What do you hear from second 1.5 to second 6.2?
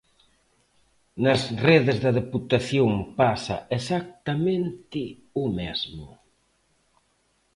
redes da Deputación pasa exactamente o mesmo.